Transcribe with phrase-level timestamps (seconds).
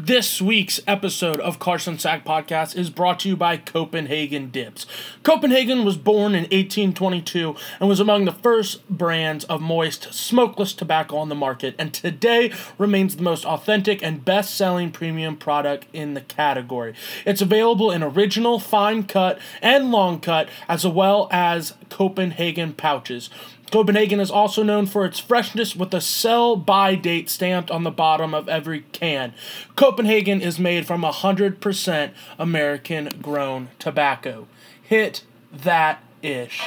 [0.00, 4.86] This week's episode of Carson Sack Podcast is brought to you by Copenhagen Dips.
[5.24, 11.16] Copenhagen was born in 1822 and was among the first brands of moist, smokeless tobacco
[11.16, 16.14] on the market, and today remains the most authentic and best selling premium product in
[16.14, 16.94] the category.
[17.26, 23.30] It's available in original, fine cut, and long cut, as well as Copenhagen pouches.
[23.70, 27.90] Copenhagen is also known for its freshness with a sell by date stamped on the
[27.90, 29.34] bottom of every can.
[29.76, 34.46] Copenhagen is made from 100% American grown tobacco.
[34.82, 36.62] Hit that ish.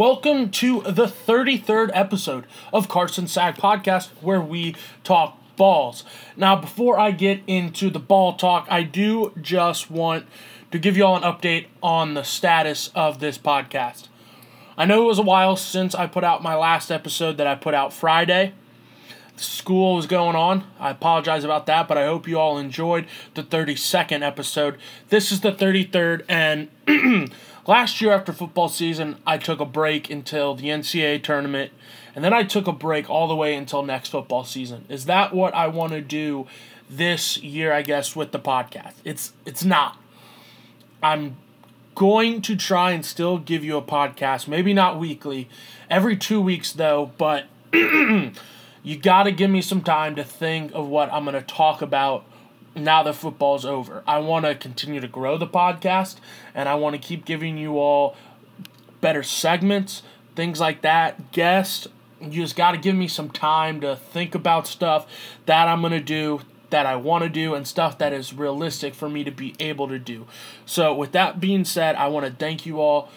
[0.00, 6.04] Welcome to the 33rd episode of Carson Sack Podcast, where we talk balls.
[6.38, 10.24] Now, before I get into the ball talk, I do just want
[10.70, 14.08] to give you all an update on the status of this podcast.
[14.74, 17.54] I know it was a while since I put out my last episode that I
[17.54, 18.54] put out Friday.
[19.36, 20.64] School was going on.
[20.78, 24.78] I apologize about that, but I hope you all enjoyed the 32nd episode.
[25.10, 26.70] This is the 33rd, and
[27.66, 31.72] Last year after football season, I took a break until the NCAA tournament,
[32.14, 34.86] and then I took a break all the way until next football season.
[34.88, 36.46] Is that what I want to do
[36.88, 38.94] this year, I guess, with the podcast?
[39.04, 39.98] It's it's not.
[41.02, 41.36] I'm
[41.94, 45.48] going to try and still give you a podcast, maybe not weekly,
[45.90, 50.88] every 2 weeks though, but you got to give me some time to think of
[50.88, 52.24] what I'm going to talk about
[52.74, 54.02] now that football's over.
[54.06, 56.16] I want to continue to grow the podcast
[56.54, 58.16] and I want to keep giving you all
[59.00, 60.02] better segments,
[60.36, 61.88] things like that, guests.
[62.20, 65.06] You just got to give me some time to think about stuff
[65.46, 68.94] that I'm going to do, that I want to do, and stuff that is realistic
[68.94, 70.26] for me to be able to do.
[70.66, 73.10] So, with that being said, I want to thank you all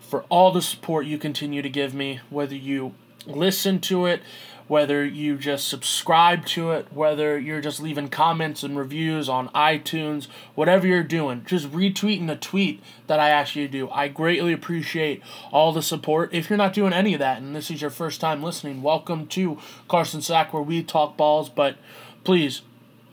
[0.00, 2.94] for all the support you continue to give me, whether you
[3.26, 4.22] listen to it,
[4.68, 10.26] whether you just subscribe to it, whether you're just leaving comments and reviews on iTunes,
[10.54, 13.88] whatever you're doing, just retweeting the tweet that I asked you to do.
[13.90, 15.22] I greatly appreciate
[15.52, 16.34] all the support.
[16.34, 19.28] If you're not doing any of that and this is your first time listening, welcome
[19.28, 21.76] to Carson Sack where we talk balls, but
[22.24, 22.62] please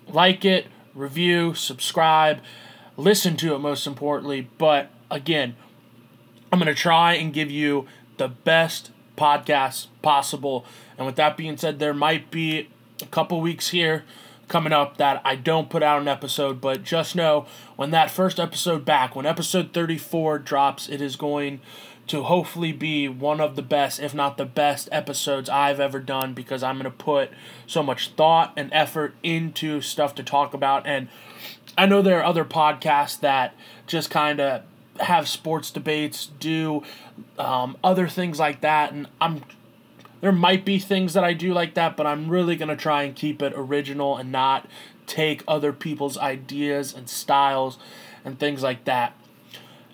[0.07, 0.65] like it,
[0.95, 2.39] review, subscribe,
[2.97, 4.49] listen to it most importantly.
[4.57, 5.55] But again,
[6.51, 7.87] I'm going to try and give you
[8.17, 10.65] the best podcast possible
[10.97, 12.69] and with that being said, there might be
[13.01, 14.03] a couple weeks here
[14.47, 18.39] coming up that I don't put out an episode, but just know when that first
[18.39, 21.61] episode back, when episode 34 drops, it is going
[22.05, 26.33] to hopefully be one of the best, if not the best, episodes I've ever done
[26.33, 27.31] because I'm going to put
[27.65, 30.85] so much thought and effort into stuff to talk about.
[30.85, 31.07] And
[31.77, 33.55] I know there are other podcasts that
[33.87, 34.63] just kind of
[34.99, 36.83] have sports debates, do
[37.37, 39.43] um, other things like that, and I'm
[40.21, 43.13] there might be things that I do like that, but I'm really to try and
[43.13, 44.69] keep it original and not
[45.05, 47.77] take other people's ideas and styles
[48.23, 49.17] and things like that.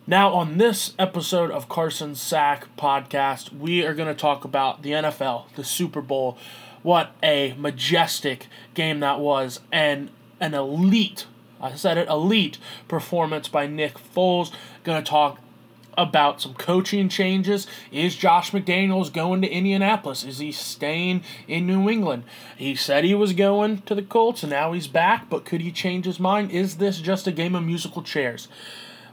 [0.06, 4.92] Now, on this episode of Carson Sack podcast, we are going to talk about the
[4.92, 6.38] NFL, the Super Bowl.
[6.84, 10.10] What a majestic game that was, and
[10.40, 11.26] an elite,
[11.62, 14.52] I said it, elite performance by Nick Foles.
[14.84, 15.40] Going to talk
[15.98, 17.68] about some coaching changes.
[17.92, 20.24] Is Josh McDaniels going to Indianapolis?
[20.24, 22.24] Is he staying in New England?
[22.56, 25.72] He said he was going to the Colts and now he's back, but could he
[25.72, 26.52] change his mind?
[26.52, 28.48] Is this just a game of musical chairs?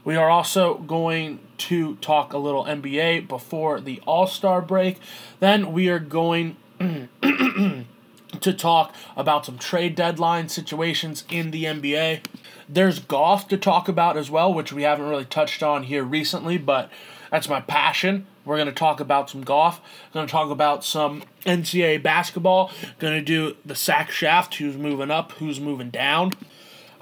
[0.05, 4.99] We are also going to talk a little NBA before the All Star break.
[5.41, 6.55] Then we are going
[8.41, 12.21] to talk about some trade deadline situations in the NBA.
[12.69, 16.57] There's golf to talk about as well, which we haven't really touched on here recently,
[16.57, 16.89] but
[17.31, 18.27] that's my passion.
[18.45, 19.81] We're going to talk about some golf.
[20.13, 22.71] Going to talk about some NCAA basketball.
[22.99, 26.33] Going to do the sack shaft, who's moving up, who's moving down.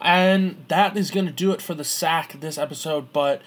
[0.02, 3.42] And that is going to do it for the sack this episode, but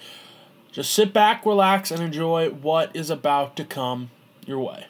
[0.71, 4.11] just sit back, relax, and enjoy what is about to come
[4.45, 4.87] your way.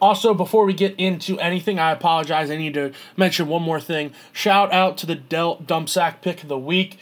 [0.00, 2.50] Also, before we get into anything, I apologize.
[2.50, 4.12] I need to mention one more thing.
[4.32, 6.98] Shout out to the Delt Dump Sack Pick of the Week.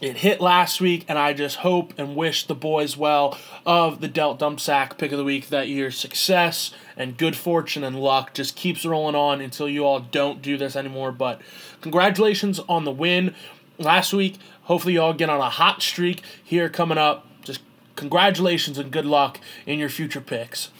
[0.00, 3.36] It hit last week, and I just hope and wish the boys well
[3.66, 7.84] of the Delt Dump Sack Pick of the Week that your success and good fortune
[7.84, 11.12] and luck just keeps rolling on until you all don't do this anymore.
[11.12, 11.42] But
[11.82, 13.34] congratulations on the win
[13.76, 14.38] last week.
[14.62, 17.60] Hopefully, you all get on a hot streak here coming up Just
[17.96, 20.70] congratulations and good luck in your future picks.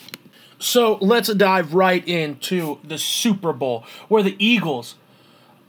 [0.60, 4.94] So let's dive right into the Super Bowl, where the Eagles,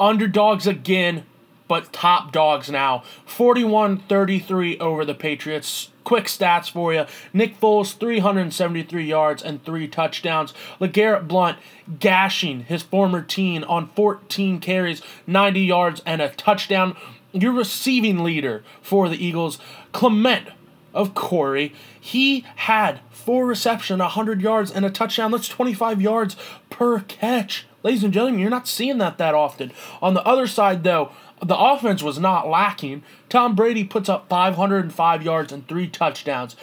[0.02, 1.24] underdogs again,
[1.70, 3.02] but top dogs now.
[3.26, 5.90] 41 33 over the Patriots.
[6.04, 7.06] Quick stats for you.
[7.32, 10.54] Nick Foles, 373 yards and three touchdowns.
[10.82, 11.58] LeGarrette Blunt
[12.00, 16.98] gashing his former team on 14 carries, 90 yards, and a touchdown.
[17.32, 19.58] Your receiving leader for the Eagles,
[19.94, 20.50] Clement
[20.94, 21.74] of Corey.
[22.00, 25.32] He had four reception, 100 yards, and a touchdown.
[25.32, 26.36] That's 25 yards
[26.70, 27.66] per catch.
[27.84, 29.72] Ladies and gentlemen, you're not seeing that that often.
[30.02, 31.12] On the other side, though,
[31.44, 33.04] the offense was not lacking.
[33.28, 36.56] Tom Brady puts up 505 yards and three touchdowns.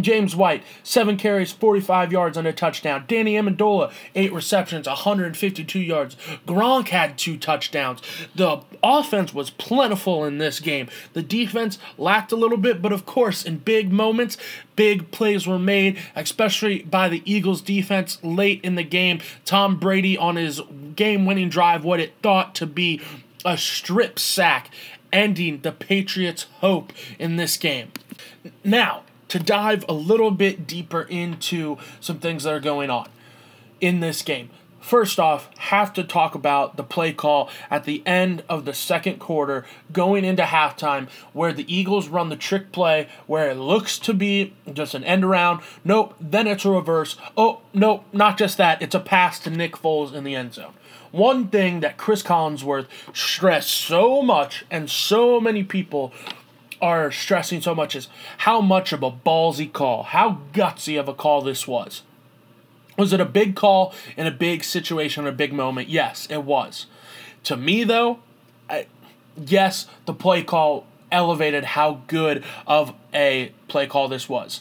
[0.00, 3.04] James White, seven carries, 45 yards, and a touchdown.
[3.06, 6.16] Danny Amendola, eight receptions, 152 yards.
[6.46, 8.02] Gronk had two touchdowns.
[8.34, 10.88] The offense was plentiful in this game.
[11.12, 14.36] The defense lacked a little bit, but of course, in big moments,
[14.76, 19.20] big plays were made, especially by the Eagles defense late in the game.
[19.44, 20.60] Tom Brady on his
[20.96, 23.00] game winning drive, what it thought to be
[23.44, 24.70] a strip sack,
[25.12, 27.92] ending the Patriots' hope in this game.
[28.64, 33.08] Now, to dive a little bit deeper into some things that are going on
[33.80, 34.50] in this game.
[34.84, 39.18] First off, have to talk about the play call at the end of the second
[39.18, 44.12] quarter going into halftime where the Eagles run the trick play where it looks to
[44.12, 45.62] be just an end around.
[45.84, 47.16] Nope, then it's a reverse.
[47.34, 48.82] Oh, nope, not just that.
[48.82, 50.74] It's a pass to Nick Foles in the end zone.
[51.12, 56.12] One thing that Chris Collinsworth stressed so much and so many people
[56.84, 58.08] are stressing so much is
[58.38, 62.02] how much of a ballsy call, how gutsy of a call this was.
[62.98, 65.88] Was it a big call in a big situation, or a big moment?
[65.88, 66.86] Yes, it was.
[67.44, 68.18] To me, though,
[68.68, 68.86] I,
[69.34, 74.60] yes, the play call elevated how good of a play call this was.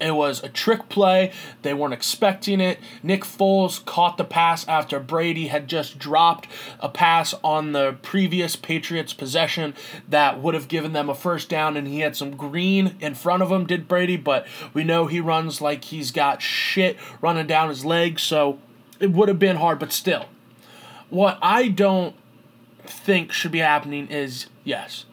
[0.00, 1.32] It was a trick play.
[1.62, 2.80] They weren't expecting it.
[3.02, 6.48] Nick Foles caught the pass after Brady had just dropped
[6.80, 9.72] a pass on the previous Patriots possession
[10.08, 13.42] that would have given them a first down, and he had some green in front
[13.42, 17.68] of him, did Brady, but we know he runs like he's got shit running down
[17.68, 18.58] his legs, so
[18.98, 20.26] it would have been hard, but still.
[21.08, 22.16] What I don't
[22.78, 25.04] think should be happening is yes,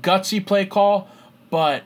[0.00, 1.08] gutsy play call,
[1.50, 1.82] but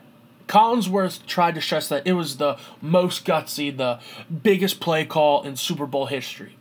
[0.51, 4.01] Collinsworth tried to stress that it was the most gutsy, the
[4.43, 6.57] biggest play call in Super Bowl history.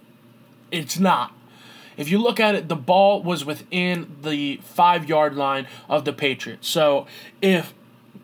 [0.71, 1.33] It's not.
[1.97, 6.13] If you look at it, the ball was within the five yard line of the
[6.13, 6.67] Patriots.
[6.67, 7.07] So
[7.41, 7.73] if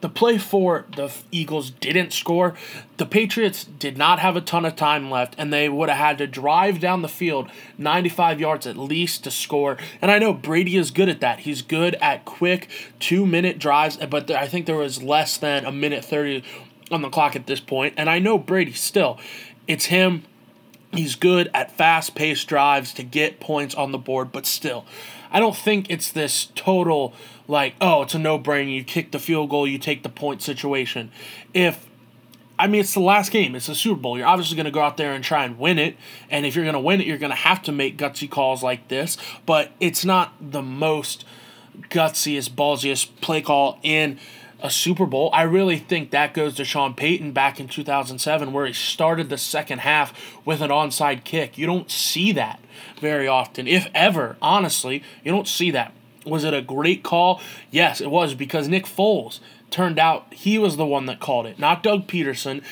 [0.06, 2.54] the play for the Eagles didn't score.
[2.98, 6.20] The Patriots did not have a ton of time left, and they would have had
[6.20, 7.50] to drive down the field
[7.80, 9.78] 95 yards at least to score.
[10.04, 11.40] And I know Brady is good at that.
[11.40, 12.70] He's good at quick
[13.00, 16.44] two minute drives, but I think there was less than a minute 30
[16.92, 17.96] on the clock at this point.
[17.98, 19.18] And I know Brady still.
[19.66, 20.22] It's him.
[20.94, 24.86] He's good at fast paced drives to get points on the board, but still,
[25.32, 27.16] I don't think it's this total
[27.48, 28.74] like, oh, it's a no brainer.
[28.74, 31.12] You kick the field goal, you take the point situation.
[31.54, 31.88] If
[32.58, 33.56] I mean, it's the last game.
[33.56, 34.18] It's the Super Bowl.
[34.18, 35.98] You're obviously going to go out there and try and win it.
[36.30, 38.64] And if you're going to win it, you're going to have to make gutsy calls
[38.64, 39.18] like this.
[39.46, 41.26] But it's not the most
[41.90, 44.20] gutsiest, ballsiest play call in
[44.62, 45.30] a Super Bowl.
[45.34, 49.38] I really think that goes to Sean Payton back in 2007, where he started the
[49.38, 50.14] second half
[50.46, 51.58] with an onside kick.
[51.58, 52.62] You don't see that
[53.02, 54.38] very often, if ever.
[54.42, 55.94] Honestly, you don't see that.
[56.26, 57.42] Was it a great call?
[57.72, 59.40] Yes, it was because Nick Foles
[59.72, 62.64] turned out he was the one that called it, not Doug Pederson.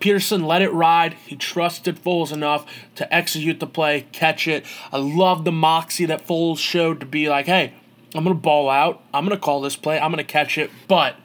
[0.00, 1.14] Pederson let it ride.
[1.14, 4.66] He trusted Foles enough to execute the play, catch it.
[4.92, 7.72] I love the moxie that Foles showed to be like, hey,
[8.14, 9.02] I'm going to ball out.
[9.12, 9.98] I'm going to call this play.
[9.98, 10.70] I'm going to catch it.
[10.88, 11.16] But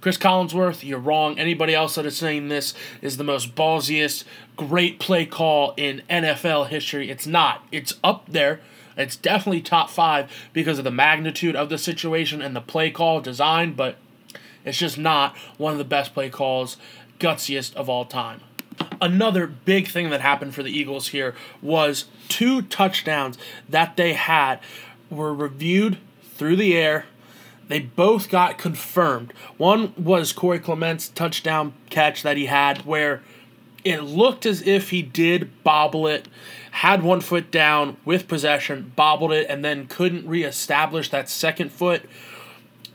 [0.00, 1.38] Chris Collinsworth, you're wrong.
[1.38, 4.24] Anybody else that is saying this is the most ballsiest,
[4.56, 7.10] great play call in NFL history.
[7.10, 7.66] It's not.
[7.72, 8.60] It's up there.
[8.98, 13.20] It's definitely top five because of the magnitude of the situation and the play call
[13.20, 13.96] design, but
[14.64, 16.76] it's just not one of the best play calls,
[17.20, 18.40] gutsiest of all time.
[19.00, 23.38] Another big thing that happened for the Eagles here was two touchdowns
[23.68, 24.60] that they had
[25.10, 25.98] were reviewed
[26.34, 27.06] through the air.
[27.68, 29.32] They both got confirmed.
[29.56, 33.22] One was Corey Clement's touchdown catch that he had where
[33.84, 36.28] it looked as if he did bobble it,
[36.78, 42.08] had one foot down with possession, bobbled it, and then couldn't reestablish that second foot.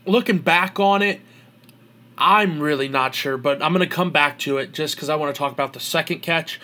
[0.06, 1.20] Looking back on it,
[2.16, 5.16] I'm really not sure, but I'm going to come back to it just because I
[5.16, 6.58] want to talk about the second catch.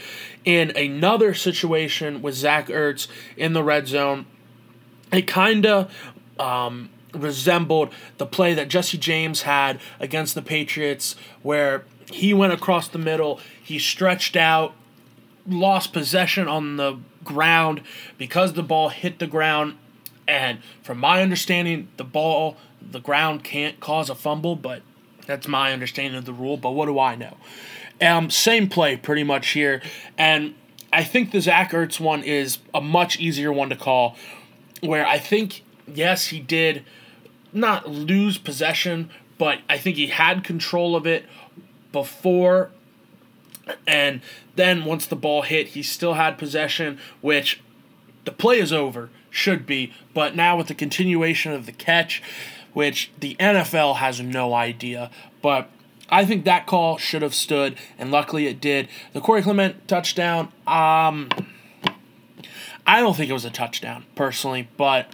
[0.47, 4.25] In another situation with Zach Ertz in the red zone,
[5.13, 5.95] it kind of
[6.39, 12.89] um, resembled the play that Jesse James had against the Patriots, where he went across
[12.89, 13.41] the middle.
[13.63, 14.75] He stretched out,
[15.53, 17.83] lost possession on the ground
[18.19, 19.77] because the ball hit the ground.
[20.27, 24.83] And from my understanding, the ball, the ground can't cause a fumble, but
[25.27, 26.57] that's my understanding of the rule.
[26.57, 27.37] But what do I know?
[28.01, 29.83] Um, same play pretty much here.
[30.17, 30.55] And
[30.93, 34.17] I think the Zach Ertz one is a much easier one to call,
[34.81, 36.85] where I think, yes, he did
[37.53, 41.27] not lose possession, but I think he had control of it
[41.93, 42.71] before.
[43.87, 44.21] And
[44.57, 47.61] then once the ball hit, he still had possession, which
[48.25, 49.93] the play is over, should be.
[50.13, 52.23] But now with the continuation of the catch,
[52.73, 55.11] which the NFL has no idea,
[55.43, 55.71] but
[56.11, 58.89] I think that call should have stood, and luckily it did.
[59.13, 61.29] The Corey Clement touchdown, um,
[62.87, 65.09] I don't think it was a touchdown personally, but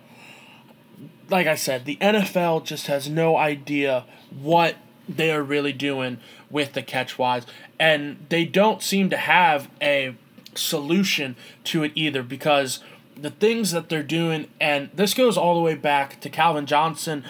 [1.28, 4.76] like I said, the NFL just has no idea what
[5.08, 6.18] they are really doing
[6.50, 7.46] with the catch wise,
[7.78, 10.14] and they don't seem to have a
[10.54, 12.80] solution to it either because
[13.16, 17.24] the things that they're doing, and this goes all the way back to Calvin Johnson.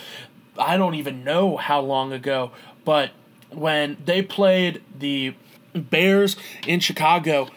[0.59, 2.51] I don't even know how long ago,
[2.85, 3.11] but
[3.51, 5.35] when they played the
[5.75, 7.49] Bears in Chicago,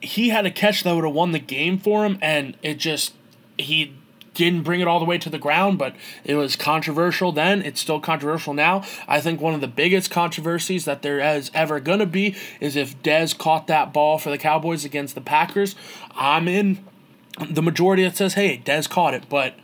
[0.00, 3.14] he had a catch that would have won the game for him, and it just
[3.58, 3.94] he
[4.34, 7.62] didn't bring it all the way to the ground, but it was controversial then.
[7.62, 8.82] It's still controversial now.
[9.06, 12.76] I think one of the biggest controversies that there is ever going to be is
[12.76, 15.74] if Dez caught that ball for the Cowboys against the Packers.
[16.14, 16.84] I'm in
[17.50, 19.54] the majority that says, hey, Dez caught it, but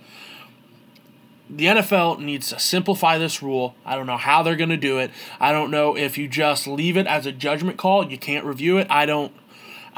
[1.51, 3.75] the NFL needs to simplify this rule.
[3.87, 5.11] I don't know how they're going to do it.
[5.41, 8.77] I don't know if you just leave it as a judgment call, you can't review
[8.79, 8.87] it.
[8.91, 9.33] I don't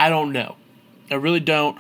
[0.01, 0.57] I don't know.
[1.11, 1.77] I really don't.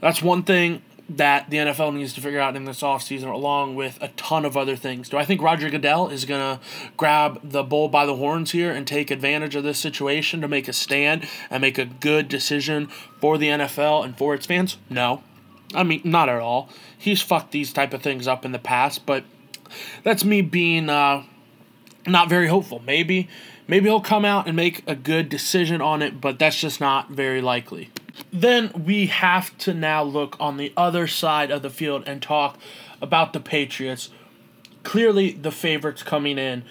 [0.00, 3.98] That's one thing that the NFL needs to figure out in this offseason, along with
[4.00, 5.08] a ton of other things.
[5.08, 6.62] Do I think Roger Goodell is going to
[6.96, 10.66] grab the bull by the horns here and take advantage of this situation to make
[10.66, 12.86] a stand and make a good decision
[13.20, 14.78] for the NFL and for its fans?
[14.88, 15.22] No.
[15.74, 16.70] I mean, not at all.
[16.96, 19.24] He's fucked these type of things up in the past, but
[20.02, 21.24] that's me being uh,
[22.06, 22.80] not very hopeful.
[22.86, 23.28] Maybe,
[23.68, 27.10] maybe he'll come out and make a good decision on it, but that's just not
[27.10, 27.90] very likely.
[28.32, 32.58] Then we have to now look on the other side of the field and talk
[33.00, 34.10] about the Patriots.
[34.82, 36.64] Clearly, the favorites coming in.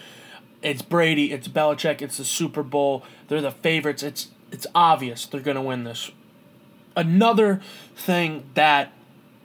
[0.62, 3.04] It's Brady, it's Belichick, it's the Super Bowl.
[3.28, 4.04] They're the favorites.
[4.04, 6.12] It's it's obvious they're going to win this.
[6.96, 7.60] Another
[7.96, 8.94] thing that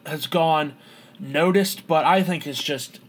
[0.04, 0.74] has gone
[1.18, 3.00] noticed, but I think is just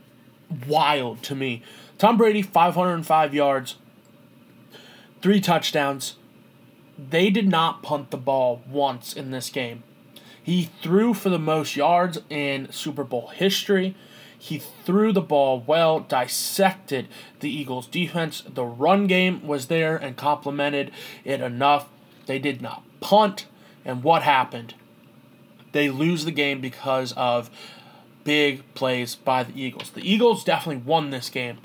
[0.67, 1.61] wild to me.
[1.97, 3.75] Tom Brady, 505 yards,
[5.21, 6.15] three touchdowns,
[7.09, 9.83] they did not punt the ball once in this game.
[10.41, 13.95] He threw for the most yards in Super Bowl history.
[14.37, 17.07] He threw the ball well, dissected
[17.39, 18.43] the Eagles' defense.
[18.47, 20.91] The run game was there and complemented
[21.23, 21.89] it enough.
[22.25, 23.45] They did not punt.
[23.85, 24.73] And what happened?
[25.71, 27.49] They lose the game because of
[28.23, 29.91] big plays by the Eagles.
[29.91, 31.59] The Eagles definitely won this game.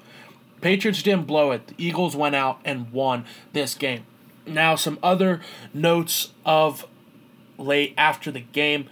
[0.61, 1.69] Patriots didn't blow it.
[1.69, 4.05] The Eagles went out and won this game.
[4.47, 5.41] Now, some other
[5.73, 6.87] notes of
[7.59, 8.89] late after the game.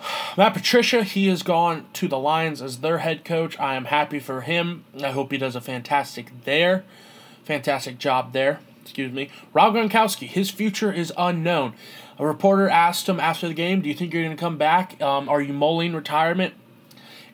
[0.36, 3.58] Matt Patricia, he has gone to the Lions as their head coach.
[3.58, 4.84] I am happy for him.
[5.02, 6.84] I hope he does a fantastic there.
[7.44, 8.60] Fantastic job there.
[8.82, 9.30] Excuse me.
[9.52, 11.74] Rob Gronkowski, his future is unknown.
[12.18, 15.00] A reporter asked him after the game, Do you think you're going to come back?
[15.00, 16.54] Um, are you mulling retirement?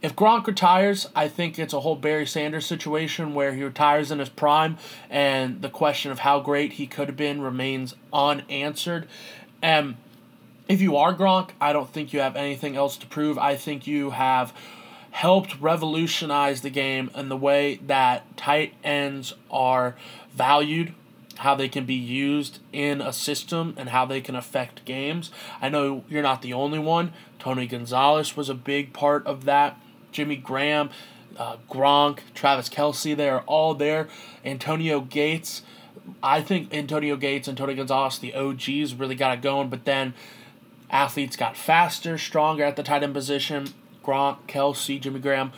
[0.01, 4.21] If Gronk retires, I think it's a whole Barry Sanders situation where he retires in
[4.21, 4.79] his prime,
[5.11, 9.09] and the question of how great he could have been remains unanswered.
[9.61, 9.97] And
[10.69, 13.39] if you are Gronk, I don't think you have anything else to prove.
[13.39, 14.53] I think you have
[15.11, 19.97] helped revolutionize the game and the way that tight ends are
[20.33, 20.95] valued,
[21.39, 25.33] how they can be used in a system, and how they can affect games.
[25.61, 27.13] I know you're not the only one.
[27.41, 29.77] Tony Gonzalez was a big part of that.
[30.13, 30.91] Jimmy Graham,
[31.37, 34.09] uh, Gronk, Travis Kelce, they are all there.
[34.45, 35.63] Antonio Gates.
[36.23, 40.15] I think Antonio Gates and Tony Gonzalez, the OGs, really got it going, but then
[40.91, 43.69] athletes got faster, stronger at the tight end position.
[44.03, 45.53] Gronk, Kelce, Jimmy Graham,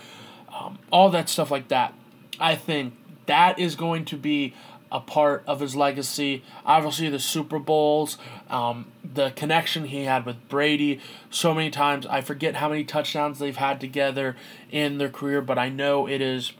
[0.52, 1.94] um, all that stuff like that.
[2.40, 2.94] I think
[3.26, 4.54] that is going to be
[4.90, 6.42] a part of his legacy.
[6.66, 8.18] Obviously, the Super Bowls,
[8.50, 12.06] um, the connection he had with Brady so many times.
[12.06, 14.36] I forget how many touchdowns they've had together
[14.70, 16.52] in their career, but I know it is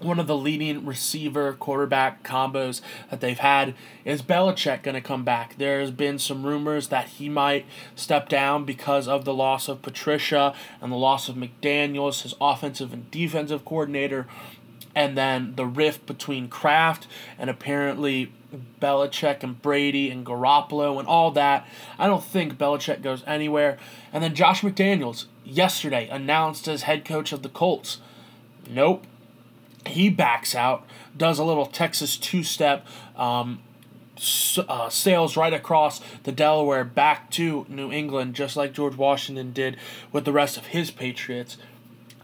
[0.00, 3.74] one of the leading receiver quarterback combos that they've had.
[4.04, 5.56] Is Belichick going to come back?
[5.56, 9.80] There has been some rumors that he might step down because of the loss of
[9.80, 14.26] Patricia and the loss of McDaniels, his offensive and defensive coordinator.
[14.94, 17.06] and then the rift between Kraft
[17.38, 18.32] and apparently
[18.80, 21.66] Belichick and Brady and Garoppolo and all that.
[21.98, 23.78] I don't think Belichick goes anywhere.
[24.12, 27.98] And then Josh McDaniels yesterday announced as head coach of the Colts.
[28.68, 29.04] Nope.
[29.86, 30.84] He backs out,
[31.16, 32.86] does a little Texas two step,
[33.16, 33.60] um,
[34.68, 39.76] uh, sails right across the Delaware back to New England, just like George Washington did
[40.10, 41.56] with the rest of his Patriots.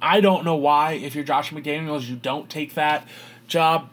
[0.01, 3.07] I don't know why, if you're Josh McDaniels, you don't take that
[3.47, 3.89] job.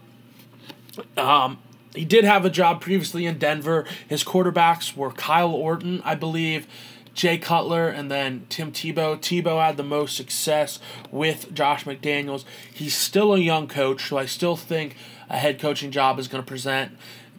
[1.15, 1.59] Um,
[1.95, 3.85] he did have a job previously in Denver.
[4.07, 6.67] His quarterbacks were Kyle Orton, I believe,
[7.13, 9.17] Jay Cutler, and then Tim Tebow.
[9.17, 10.79] Tebow had the most success
[11.11, 12.45] with Josh McDaniels.
[12.73, 14.95] He's still a young coach, so I still think
[15.29, 16.91] a head coaching job is going to present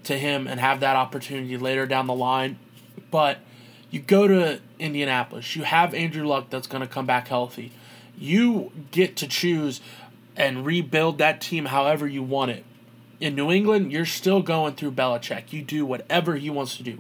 [0.04, 2.58] to him and have that opportunity later down the line.
[3.10, 3.38] But
[3.90, 7.72] you go to Indianapolis, you have Andrew Luck that's going to come back healthy.
[8.18, 9.80] You get to choose
[10.36, 12.64] and rebuild that team however you want it.
[13.20, 15.52] In New England, you're still going through Belichick.
[15.52, 16.98] You do whatever he wants to do.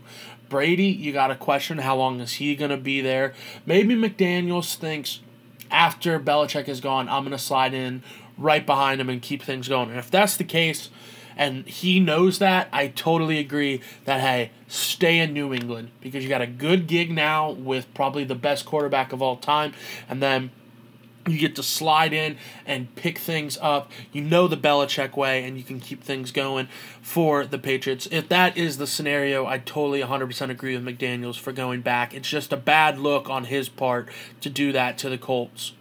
[0.50, 3.32] Brady, you got to question how long is he going to be there.
[3.64, 5.20] Maybe McDaniels thinks
[5.70, 8.02] after Belichick is gone, I'm going to slide in
[8.36, 9.90] right behind him and keep things going.
[9.90, 10.90] And if that's the case,
[11.36, 16.28] and he knows that, I totally agree that, hey, stay in New England because you
[16.28, 19.72] got a good gig now with probably the best quarterback of all time.
[20.08, 20.50] And then
[21.26, 22.36] you get to slide in
[22.66, 23.90] and pick things up.
[24.12, 26.68] You know the Belichick way, and you can keep things going
[27.02, 28.08] for the Patriots.
[28.10, 32.14] If that is the scenario, I totally 100% agree with McDaniels for going back.
[32.14, 34.08] It's just a bad look on his part
[34.40, 35.72] to do that to the Colts.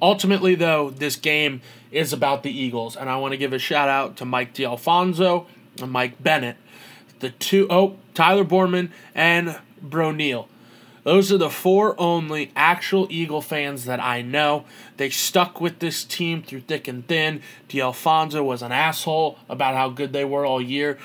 [0.00, 1.60] Ultimately, though, this game
[1.90, 5.46] is about the Eagles, and I want to give a shout out to Mike D'Alfonso
[5.80, 6.56] and Mike Bennett,
[7.20, 10.48] the two oh Tyler Borman and Bro Neal.
[11.04, 14.64] Those are the four only actual Eagle fans that I know.
[14.96, 17.42] They stuck with this team through thick and thin.
[17.68, 20.98] D'Alfonso was an asshole about how good they were all year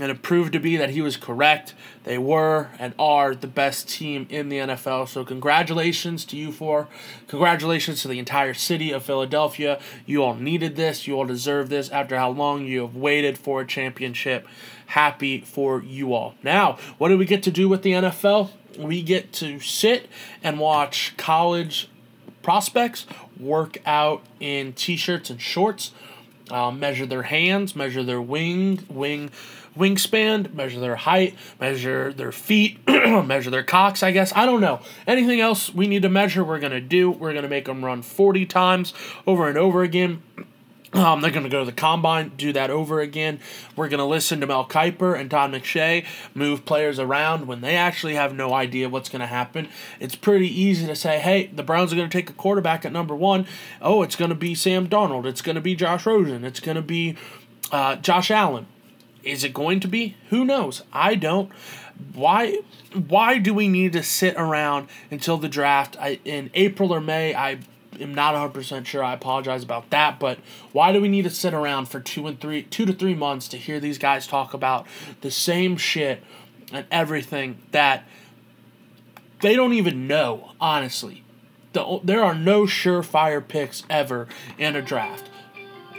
[0.00, 1.74] and it proved to be that he was correct.
[2.02, 5.08] They were and are the best team in the NFL.
[5.08, 6.88] So, congratulations to you four.
[7.28, 9.80] Congratulations to the entire city of Philadelphia.
[10.04, 11.06] You all needed this.
[11.06, 14.46] You all deserve this after how long you have waited for a championship.
[14.86, 16.34] Happy for you all.
[16.42, 18.50] Now, what do we get to do with the NFL?
[18.78, 20.08] We get to sit
[20.42, 21.88] and watch college
[22.42, 23.06] prospects
[23.38, 25.92] work out in t shirts and shorts.
[26.50, 29.30] Uh, measure their hands, measure their wing, wing
[29.76, 34.32] wingspan, measure their height, measure their feet, measure their cocks, I guess.
[34.34, 34.80] I don't know.
[35.06, 37.10] Anything else we need to measure, we're going to do.
[37.10, 38.94] We're going to make them run 40 times
[39.26, 40.22] over and over again.
[40.94, 43.40] Um, they're going to go to the combine, do that over again.
[43.74, 47.74] We're going to listen to Mel Kiper and Todd McShay move players around when they
[47.74, 49.68] actually have no idea what's going to happen.
[49.98, 52.92] It's pretty easy to say, hey, the Browns are going to take a quarterback at
[52.92, 53.46] number one.
[53.82, 55.26] Oh, it's going to be Sam Darnold.
[55.26, 56.44] It's going to be Josh Rosen.
[56.44, 57.16] It's going to be
[57.72, 58.66] uh, Josh Allen.
[59.24, 60.16] Is it going to be?
[60.28, 60.82] Who knows?
[60.92, 61.50] I don't.
[62.12, 62.58] Why
[62.92, 67.34] why do we need to sit around until the draft I, in April or May?
[67.34, 67.58] I
[68.00, 69.02] am not 100% sure.
[69.02, 70.38] I apologize about that, but
[70.72, 73.48] why do we need to sit around for 2 and 3 2 to 3 months
[73.48, 74.86] to hear these guys talk about
[75.20, 76.22] the same shit
[76.72, 78.04] and everything that
[79.40, 81.22] they don't even know, honestly.
[81.72, 84.28] The, there are no surefire picks ever
[84.58, 85.28] in a draft.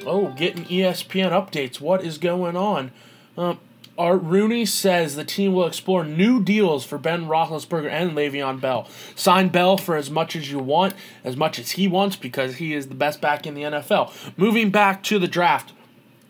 [0.06, 1.82] Oh, getting ESPN updates.
[1.82, 2.92] What is going on?
[3.38, 3.56] Uh,
[3.98, 8.90] Art Rooney says the team will explore new deals for Ben Roethlisberger and Le'Veon Bell.
[9.16, 12.74] Sign Bell for as much as you want, as much as he wants, because he
[12.74, 14.12] is the best back in the NFL.
[14.38, 15.72] Moving back to the draft.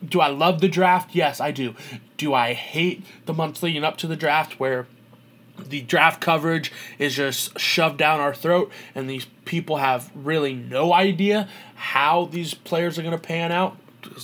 [0.07, 1.15] Do I love the draft?
[1.15, 1.73] Yes, I do.
[2.17, 4.85] Do I hate the months leading up to the draft where
[5.57, 10.93] the draft coverage is just shoved down our throat and these people have really no
[10.93, 13.77] idea how these players are going to pan out?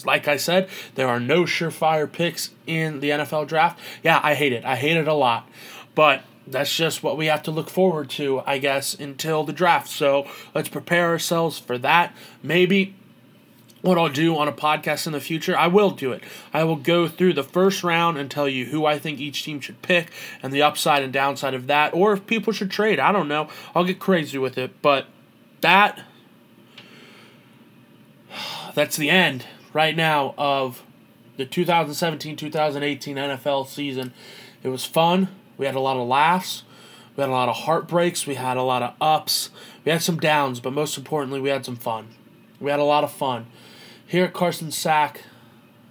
[0.05, 3.79] Like I said, there are no surefire picks in the NFL draft.
[4.03, 4.65] Yeah, I hate it.
[4.65, 5.47] I hate it a lot.
[5.95, 9.87] But that's just what we have to look forward to, I guess, until the draft.
[9.87, 12.15] So let's prepare ourselves for that.
[12.41, 12.95] Maybe
[13.81, 16.23] what I'll do on a podcast in the future, I will do it.
[16.53, 19.59] I will go through the first round and tell you who I think each team
[19.59, 20.11] should pick
[20.43, 22.99] and the upside and downside of that, or if people should trade.
[22.99, 23.49] I don't know.
[23.75, 24.81] I'll get crazy with it.
[24.81, 25.07] But
[25.61, 26.01] that.
[28.75, 30.83] That's the end right now of
[31.37, 34.13] the 2017 2018 NFL season.
[34.63, 35.29] It was fun.
[35.57, 36.63] We had a lot of laughs.
[37.15, 38.25] We had a lot of heartbreaks.
[38.25, 39.49] We had a lot of ups.
[39.83, 42.09] We had some downs, but most importantly, we had some fun.
[42.59, 43.47] We had a lot of fun.
[44.05, 45.23] Here at Carson Sack,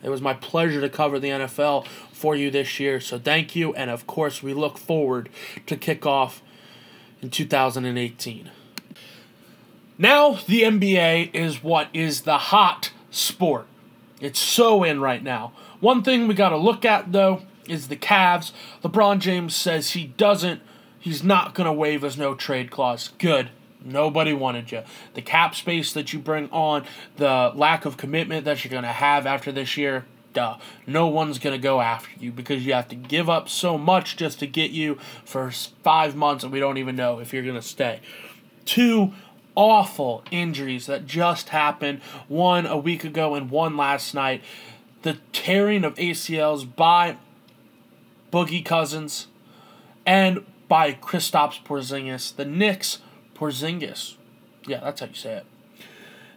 [0.02, 3.00] it was my pleasure to cover the NFL for you this year.
[3.00, 3.74] So thank you.
[3.74, 5.28] And of course, we look forward
[5.66, 6.40] to kickoff
[7.20, 8.50] in 2018.
[9.98, 13.66] Now, the NBA is what is the hot sport.
[14.20, 15.52] It's so in right now.
[15.80, 18.52] One thing we got to look at, though, is the Cavs.
[18.82, 20.60] LeBron James says he doesn't,
[20.98, 23.08] he's not going to waive his no trade clause.
[23.18, 23.50] Good.
[23.82, 24.82] Nobody wanted you.
[25.14, 26.84] The cap space that you bring on,
[27.16, 30.04] the lack of commitment that you're going to have after this year,
[30.34, 30.58] duh.
[30.86, 34.16] No one's going to go after you because you have to give up so much
[34.18, 37.54] just to get you for five months and we don't even know if you're going
[37.54, 38.00] to stay.
[38.66, 39.12] Two
[39.60, 44.42] awful injuries that just happened one a week ago and one last night.
[45.02, 47.18] The tearing of ACLs by
[48.32, 49.26] Boogie Cousins
[50.06, 52.34] and by Kristaps Porzingis.
[52.34, 53.00] The Knicks
[53.34, 54.16] Porzingis.
[54.66, 55.46] Yeah, that's how you say it.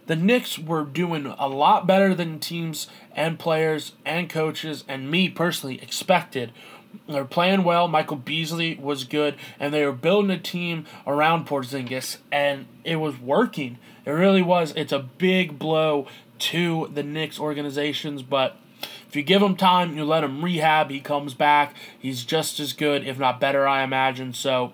[0.08, 5.30] The Knicks were doing a lot better than teams and players and coaches and me
[5.30, 6.52] personally expected.
[7.08, 7.88] They're playing well.
[7.88, 13.20] Michael Beasley was good, and they were building a team around Porzingis, and it was
[13.20, 13.78] working.
[14.06, 14.74] It really was.
[14.76, 16.08] It's a big blow
[16.40, 18.58] to the Knicks organizations, but
[19.08, 21.76] if you give him time, you let him rehab, he comes back.
[22.00, 24.34] He's just as good, if not better, I imagine.
[24.34, 24.74] So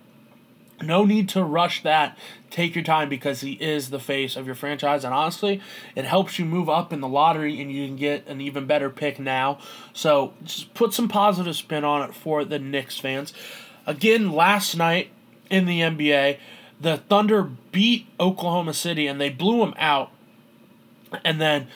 [0.82, 2.18] no need to rush that.
[2.50, 5.04] Take your time because he is the face of your franchise.
[5.04, 5.62] And honestly,
[5.96, 8.90] it helps you move up in the lottery and you can get an even better
[8.90, 9.60] pick now.
[9.94, 13.34] So just put some positive spin on it for the Knicks fans.
[13.86, 15.12] Again, last night
[15.50, 16.38] in the NBA,
[16.80, 20.12] the Thunder beat Oklahoma City and they blew them out.
[21.24, 21.68] And then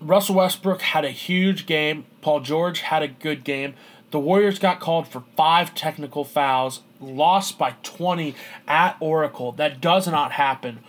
[0.00, 2.04] Russell Westbrook had a huge game.
[2.20, 3.74] Paul George had a good game.
[4.10, 8.34] The Warriors got called for five technical fouls lost by 20
[8.66, 9.52] at Oracle.
[9.52, 10.80] That does not happen.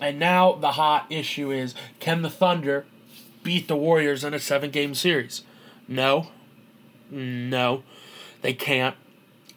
[0.00, 2.86] And now the hot issue is can the Thunder
[3.42, 5.42] beat the Warriors in a seven game series?
[5.86, 6.28] No.
[7.10, 7.82] No.
[8.42, 8.96] They can't.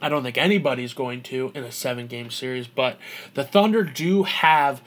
[0.02, 2.98] I don't think anybody's going to in a seven game series, but
[3.36, 4.82] the Thunder do have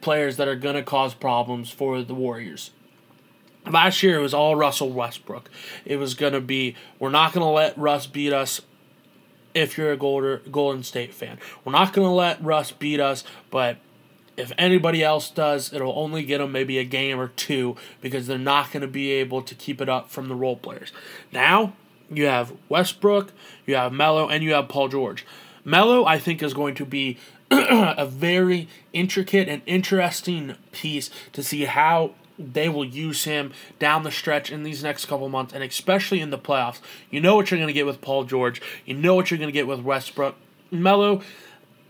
[0.00, 2.70] players that are going to cause problems for the Warriors.
[3.70, 5.50] Last year it was all Russell Westbrook.
[5.84, 8.62] It was going to be, we're not going to let Russ beat us
[9.54, 11.38] if you're a Golden State fan.
[11.64, 13.78] We're not going to let Russ beat us, but
[14.36, 18.38] if anybody else does, it'll only get them maybe a game or two because they're
[18.38, 20.92] not going to be able to keep it up from the role players.
[21.32, 21.74] Now,
[22.10, 23.32] you have Westbrook,
[23.66, 25.26] you have Melo, and you have Paul George.
[25.64, 27.18] Melo, I think, is going to be
[27.50, 34.10] a very intricate and interesting piece to see how they will use him down the
[34.10, 36.80] stretch in these next couple months, and especially in the playoffs.
[37.10, 38.60] You know what you're going to get with Paul George.
[38.84, 40.36] You know what you're going to get with Westbrook.
[40.70, 41.22] Melo,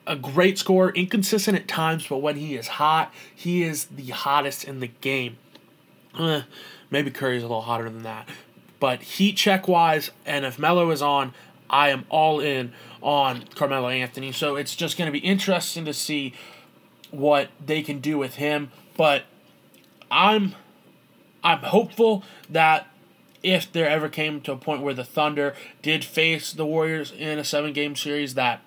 [0.07, 4.64] a great scorer, inconsistent at times, but when he is hot, he is the hottest
[4.64, 5.37] in the game.
[6.18, 6.42] Eh,
[6.90, 8.28] maybe Curry's a little hotter than that.
[8.81, 11.33] But heat check wise, and if Melo is on,
[11.70, 14.33] I am all in on Carmelo Anthony.
[14.33, 16.35] So it's just going to be interesting to see
[17.11, 18.72] what they can do with him.
[18.96, 19.22] But
[20.12, 20.55] I'm
[21.42, 22.87] I'm hopeful that
[23.42, 27.38] if there ever came to a point where the Thunder did face the Warriors in
[27.40, 28.61] a seven game series, that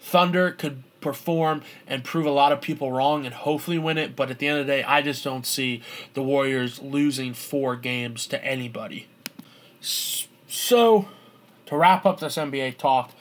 [0.00, 4.16] Thunder could perform and prove a lot of people wrong and hopefully win it.
[4.16, 5.82] But at the end of the day, I just don't see
[6.14, 9.06] the Warriors losing four games to anybody.
[9.80, 11.08] So,
[11.66, 13.12] to wrap up this NBA talk,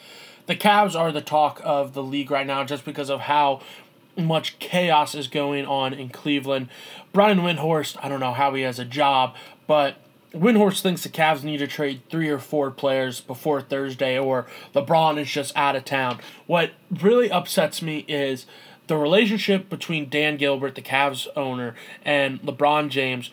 [0.47, 3.61] the Cavs are the talk of the league right now just because of how
[4.17, 6.69] much chaos is going on in Cleveland.
[7.13, 9.35] Brian Windhorst, I don't know how he has a job,
[9.67, 9.97] but
[10.33, 15.17] Windhorst thinks the Cavs need to trade three or four players before Thursday, or LeBron
[15.19, 16.19] is just out of town.
[16.45, 18.45] What really upsets me is
[18.87, 23.31] the relationship between Dan Gilbert, the Cavs owner, and LeBron James.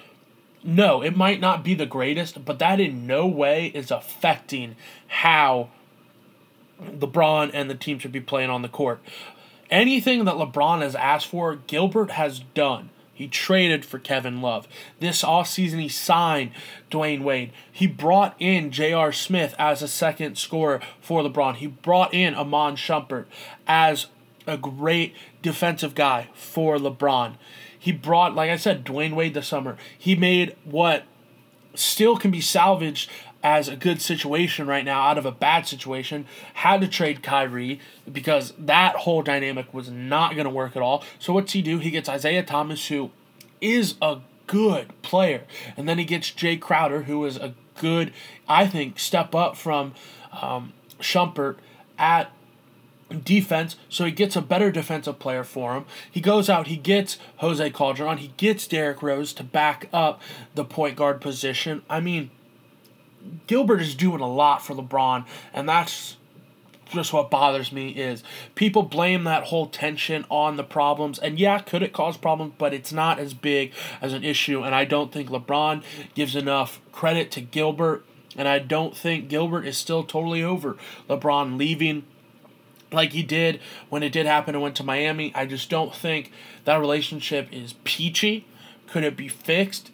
[0.62, 4.76] No, it might not be the greatest, but that in no way is affecting
[5.08, 5.68] how
[6.82, 9.00] LeBron and the team should be playing on the court.
[9.70, 12.90] Anything that LeBron has asked for, Gilbert has done.
[13.14, 14.66] He traded for Kevin Love.
[14.98, 16.50] This offseason, he signed
[16.90, 17.52] Dwyane Wade.
[17.70, 19.12] He brought in J.R.
[19.12, 21.56] Smith as a second scorer for LeBron.
[21.56, 23.26] He brought in Iman Shumpert
[23.68, 24.06] as
[24.46, 27.36] a great defensive guy for LeBron.
[27.78, 29.76] He brought, like I said, Dwyane Wade this summer.
[29.96, 31.04] He made what
[31.74, 33.10] still can be salvaged
[33.44, 36.26] as a good situation right now out of a bad situation.
[36.54, 37.78] Had to trade Kyrie
[38.10, 41.04] because that whole dynamic was not going to work at all.
[41.18, 41.78] So what's he do?
[41.78, 43.10] He gets Isaiah Thomas, who
[43.60, 45.44] is a good player,
[45.76, 48.12] and then he gets Jae Crowder, who is a good,
[48.48, 49.94] I think, step up from
[50.32, 51.56] um, Shumpert
[51.98, 52.30] at
[53.22, 55.84] defense, so he gets a better defensive player for him.
[56.10, 60.20] He goes out, he gets Jose Calderon, he gets Derrick Rose to back up
[60.54, 61.82] the point guard position.
[61.88, 62.30] I mean,
[63.46, 66.16] Gilbert is doing a lot for LeBron, and that's
[66.90, 68.22] just what bothers me is
[68.54, 72.72] people blame that whole tension on the problems and yeah could it cause problems but
[72.72, 75.82] it's not as big as an issue and i don't think lebron
[76.14, 78.04] gives enough credit to gilbert
[78.36, 80.76] and i don't think gilbert is still totally over
[81.08, 82.04] lebron leaving
[82.94, 83.60] like he did
[83.90, 85.32] when it did happen and went to miami.
[85.34, 86.30] I just don't think
[86.64, 88.46] that relationship is peachy.
[88.86, 89.90] Could it be fixed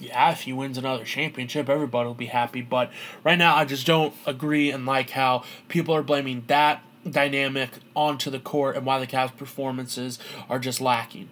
[0.00, 2.62] yeah, if he wins another championship, everybody will be happy.
[2.62, 2.90] But
[3.22, 8.30] right now, I just don't agree and like how people are blaming that dynamic onto
[8.30, 11.28] the court and why the Cavs' performances are just lacking.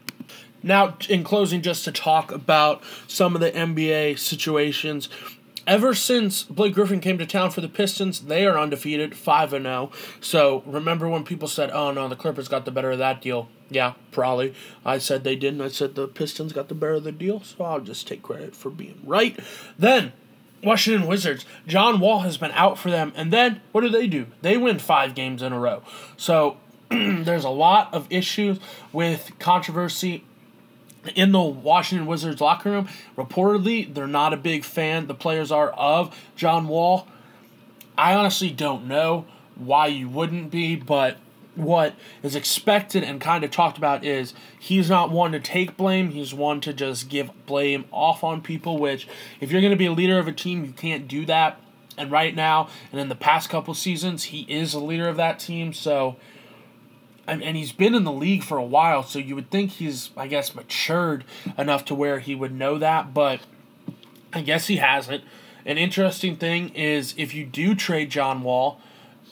[0.62, 5.08] Now, in closing, just to talk about some of the NBA situations.
[5.68, 9.66] Ever since Blake Griffin came to town for the Pistons, they are undefeated, 5 and
[9.66, 9.90] 0.
[10.18, 13.50] So remember when people said, oh no, the Clippers got the better of that deal?
[13.68, 14.54] Yeah, probably.
[14.82, 15.60] I said they didn't.
[15.60, 18.56] I said the Pistons got the better of the deal, so I'll just take credit
[18.56, 19.38] for being right.
[19.78, 20.14] Then,
[20.64, 21.44] Washington Wizards.
[21.66, 24.26] John Wall has been out for them, and then what do they do?
[24.40, 25.82] They win five games in a row.
[26.16, 26.56] So
[26.88, 28.58] there's a lot of issues
[28.90, 30.24] with controversy
[31.14, 32.88] in the Washington Wizards locker room.
[33.16, 37.06] Reportedly, they're not a big fan, the players are, of John Wall.
[37.96, 41.18] I honestly don't know why you wouldn't be, but
[41.58, 46.10] what is expected and kind of talked about is he's not one to take blame.
[46.10, 49.08] He's one to just give blame off on people, which,
[49.40, 51.60] if you're going to be a leader of a team, you can't do that.
[51.96, 55.40] And right now, and in the past couple seasons, he is a leader of that
[55.40, 55.72] team.
[55.72, 56.16] So,
[57.28, 59.02] and, and he's been in the league for a while.
[59.02, 61.24] So you would think he's, I guess, matured
[61.56, 63.12] enough to where he would know that.
[63.12, 63.40] But
[64.32, 65.22] I guess he hasn't.
[65.66, 68.80] An interesting thing is if you do trade John Wall,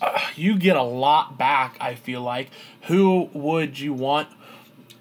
[0.00, 2.50] uh, you get a lot back, I feel like.
[2.82, 4.28] Who would you want?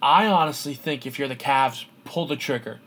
[0.02, 2.80] I honestly think if you're the Cavs, pull the trigger.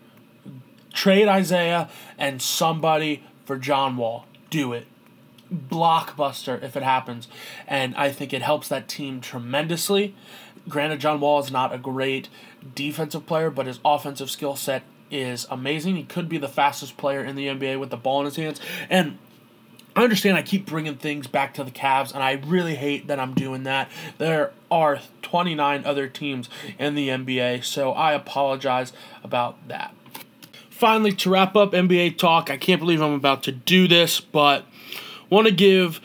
[0.95, 4.25] Trade Isaiah and somebody for John Wall.
[4.49, 4.87] Do it.
[5.53, 7.29] Blockbuster if it happens.
[7.67, 10.15] And I think it helps that team tremendously.
[10.69, 12.29] Granted, John Wall is not a great
[12.75, 15.97] defensive player, but his offensive skill set is amazing.
[15.97, 18.61] He could be the fastest player in the NBA with the ball in his hands.
[18.91, 19.19] And
[19.97, 23.19] I understand I keep bringing things back to the Cavs, and I really hate that
[23.19, 23.91] I'm doing that.
[24.19, 28.93] There are 29 other teams in the NBA, so I apologize
[29.25, 29.95] about that.
[30.71, 34.65] Finally, to wrap up NBA talk, I can't believe I'm about to do this, but
[35.31, 36.01] want to give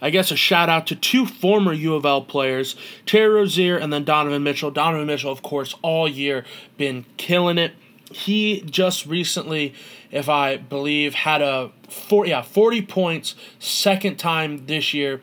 [0.00, 3.92] I guess a shout out to two former U of L players, Terry Rozier and
[3.92, 4.70] then Donovan Mitchell.
[4.70, 6.44] Donovan Mitchell, of course, all year
[6.76, 7.72] been killing it
[8.14, 9.74] he just recently,
[10.10, 15.22] if I believe, had a four yeah forty points second time this year.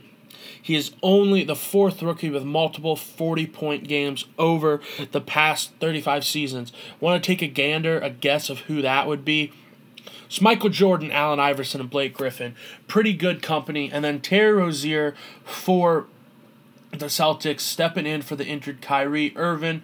[0.62, 4.80] He is only the fourth rookie with multiple 40 point games over
[5.12, 6.72] the past 35 seasons.
[7.00, 9.52] Want to take a gander, a guess of who that would be?
[10.32, 12.56] It's Michael Jordan, Allen Iverson, and Blake Griffin.
[12.88, 13.92] Pretty good company.
[13.92, 15.14] And then Terry Rozier
[15.44, 16.08] for
[16.92, 19.84] the Celtics, stepping in for the injured Kyrie Irving.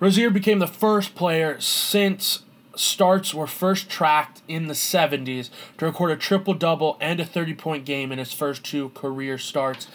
[0.00, 2.44] Rozier became the first player since
[2.74, 7.52] starts were first tracked in the 70s to record a triple double and a 30
[7.52, 9.88] point game in his first two career starts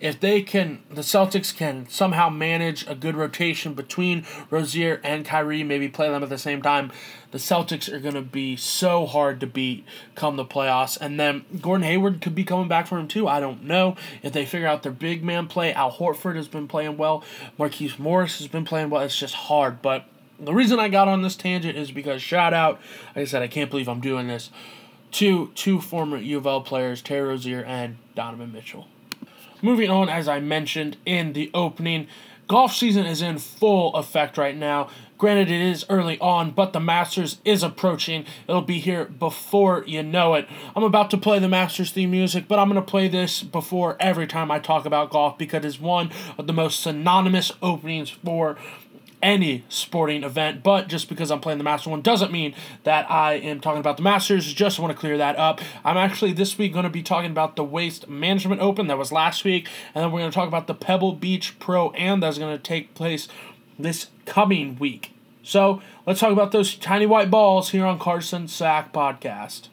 [0.00, 5.64] if they can, the Celtics can somehow manage a good rotation between Rozier and Kyrie,
[5.64, 6.92] maybe play them at the same time,
[7.30, 9.84] the Celtics are going to be so hard to beat
[10.14, 10.96] come the playoffs.
[11.00, 13.28] And then Gordon Hayward could be coming back for him too.
[13.28, 15.72] I don't know if they figure out their big man play.
[15.72, 17.24] Al Horford has been playing well.
[17.58, 19.02] Marquise Morris has been playing well.
[19.02, 19.82] It's just hard.
[19.82, 20.04] But
[20.38, 22.80] the reason I got on this tangent is because shout out,
[23.14, 24.50] like I said, I can't believe I'm doing this.
[25.12, 28.86] To two former U of L players, Terry Rozier and Donovan Mitchell.
[29.60, 32.06] Moving on, as I mentioned in the opening,
[32.46, 34.88] golf season is in full effect right now.
[35.18, 38.24] Granted, it is early on, but the Masters is approaching.
[38.46, 40.46] It'll be here before you know it.
[40.76, 43.96] I'm about to play the Masters theme music, but I'm going to play this before
[43.98, 48.56] every time I talk about golf because it's one of the most synonymous openings for
[49.22, 52.54] any sporting event, but just because I'm playing the Masters one doesn't mean
[52.84, 54.52] that I am talking about the Masters.
[54.52, 55.60] Just want to clear that up.
[55.84, 59.12] I'm actually this week going to be talking about the Waste Management Open that was
[59.12, 62.38] last week, and then we're going to talk about the Pebble Beach Pro Am that's
[62.38, 63.28] going to take place
[63.78, 65.12] this coming week.
[65.42, 69.68] So let's talk about those tiny white balls here on Carson Sack Podcast.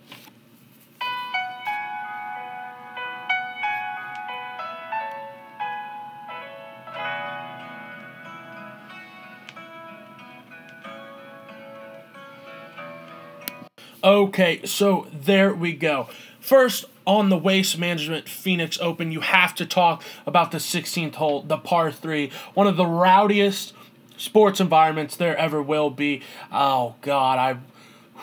[14.05, 16.07] Okay, so there we go.
[16.39, 21.41] First, on the Waste Management Phoenix Open, you have to talk about the 16th hole,
[21.41, 23.73] the par 3, one of the rowdiest
[24.15, 26.21] sports environments there ever will be.
[26.51, 27.57] Oh, God, I.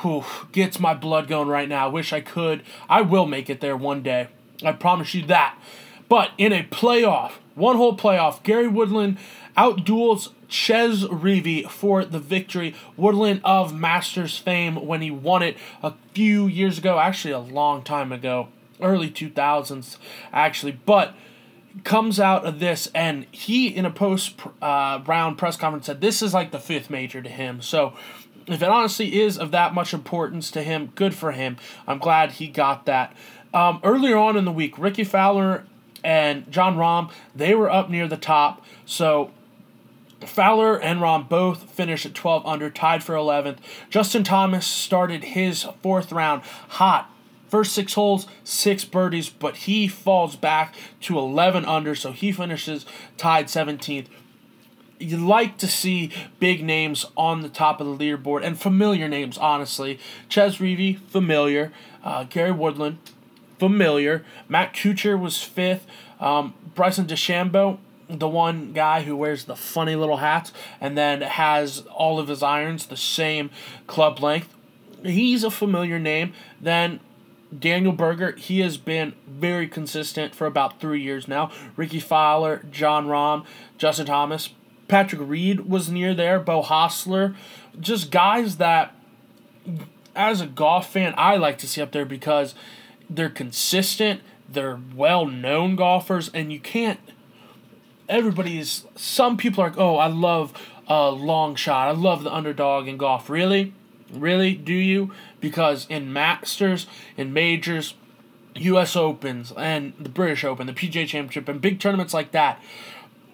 [0.03, 1.87] Whew, gets my blood going right now.
[1.87, 2.62] I wish I could.
[2.88, 4.29] I will make it there one day.
[4.64, 5.59] I promise you that.
[6.09, 9.18] But in a playoff, one hole playoff, Gary Woodland
[9.57, 12.75] outduels Chez Reavie for the victory.
[12.97, 17.83] Woodland of Masters fame when he won it a few years ago, actually a long
[17.83, 18.49] time ago,
[18.81, 19.97] early 2000s,
[20.33, 20.73] actually.
[20.73, 21.15] But
[21.85, 26.21] comes out of this, and he, in a post uh, round press conference, said this
[26.21, 27.62] is like the fifth major to him.
[27.62, 27.95] So,
[28.47, 31.57] if it honestly is of that much importance to him, good for him.
[31.87, 33.17] I'm glad he got that.
[33.55, 35.65] Um, earlier on in the week, Rickie Fowler
[36.05, 38.62] and Jon Rahm, they were up near the top.
[38.85, 39.31] So,
[40.27, 43.59] Fowler and Rahm both finished at 12 under, tied for 11th.
[43.91, 47.11] Justin Thomas started his fourth round hot.
[47.49, 52.87] First six holes, six birdies, but he falls back to 11 under, so he finishes
[53.19, 54.07] tied 17th.
[54.99, 59.37] You like to see big names on the top of the leaderboard and familiar names,
[59.37, 59.99] honestly.
[60.29, 61.73] Chez Reavie, familiar.
[62.03, 62.99] Uh, Gary Woodland,
[63.59, 64.25] familiar.
[64.49, 65.87] Matt Kuchar was fifth.
[66.21, 71.81] Um, Bryson DeChambeau, the one guy who wears the funny little hats and then has
[71.95, 73.51] all of his irons the same
[73.87, 74.55] club length.
[75.03, 76.33] He's a familiar name.
[76.61, 77.01] Then
[77.57, 81.51] Daniel Berger, he has been very consistent for about three years now.
[81.77, 83.45] Rickie Fowler, Jon Rahm,
[83.79, 84.51] Justin Thomas,
[84.88, 87.35] Patrick Reed was near there, Beau Hossler,
[87.81, 88.95] just guys that,
[90.15, 92.55] as a golf fan, I like to see up there because
[93.09, 97.01] they're consistent, they're well known golfers, and you can't
[98.12, 100.53] everybody's some people are like, oh, I love
[100.88, 101.88] uh, a long shot.
[101.88, 103.31] I love the underdog in golf.
[103.31, 103.72] Really?
[104.12, 104.55] Really?
[104.55, 105.11] Do you?
[105.40, 107.94] Because in Masters, in majors,
[108.55, 112.62] US Opens, and the British Open, the PGA Championship, and big tournaments like that,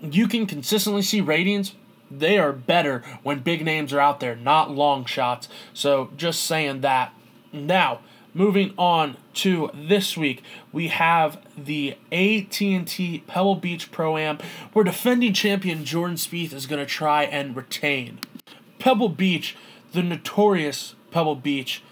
[0.01, 1.75] you can consistently see ratings.
[2.11, 5.49] They are better when big names are out there, not long shots.
[5.75, 7.13] So just saying that.
[7.53, 8.01] Now,
[8.35, 14.39] Moving on to this week, we have the AT&T Pebble Beach Pro Am,
[14.73, 18.21] where defending champion Jordan Spieth is going to try and retain.
[18.79, 19.57] Pebble Beach,
[19.93, 21.83] the notorious Pebble Beach,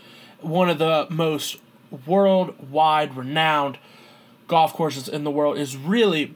[0.40, 1.56] one of the most
[2.06, 3.78] worldwide renowned
[4.46, 6.34] golf courses in the world, is really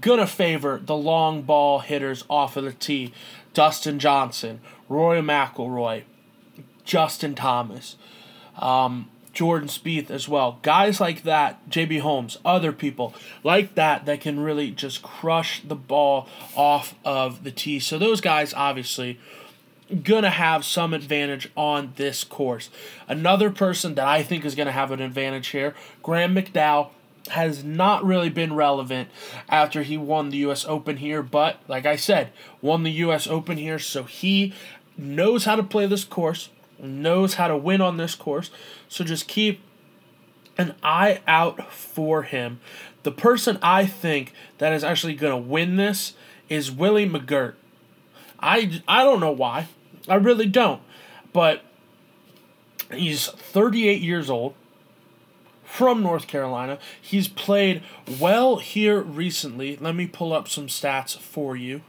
[0.00, 3.12] gonna favor the long ball hitters off of the tee.
[3.52, 6.02] Dustin Johnson, Rory McIlroy,
[6.84, 7.96] Justin Thomas.
[8.58, 10.58] Um, Jordan Spieth as well.
[10.62, 15.74] Guys like that, JB Holmes, other people like that that can really just crush the
[15.74, 17.80] ball off of the tee.
[17.80, 19.18] So those guys obviously
[20.02, 22.70] gonna have some advantage on this course.
[23.08, 26.90] Another person that I think is gonna have an advantage here, Graham McDowell
[27.30, 29.08] has not really been relevant
[29.48, 32.30] after he won the US Open here, but like I said,
[32.62, 34.52] won the US Open here, so he
[34.96, 38.50] knows how to play this course knows how to win on this course.
[38.88, 39.60] So just keep
[40.56, 42.60] an eye out for him.
[43.02, 46.14] The person I think that is actually going to win this
[46.48, 47.54] is Willie McGirt.
[48.40, 49.68] I, I don't know why.
[50.08, 50.82] I really don't.
[51.32, 51.62] But
[52.92, 54.54] he's 38 years old
[55.64, 56.78] from North Carolina.
[57.00, 57.82] He's played
[58.20, 59.76] well here recently.
[59.76, 61.82] Let me pull up some stats for you.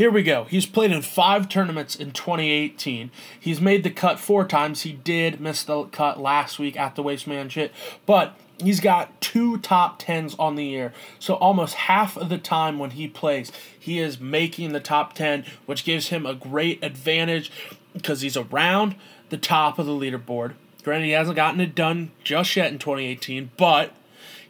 [0.00, 0.44] Here we go.
[0.44, 3.10] He's played in five tournaments in 2018.
[3.38, 4.80] He's made the cut four times.
[4.80, 7.70] He did miss the cut last week at the Waste Management,
[8.06, 10.94] but he's got two top tens on the year.
[11.18, 15.44] So almost half of the time when he plays, he is making the top 10,
[15.66, 17.52] which gives him a great advantage
[17.92, 18.94] because he's around
[19.28, 20.54] the top of the leaderboard.
[20.82, 23.92] Granted, he hasn't gotten it done just yet in 2018, but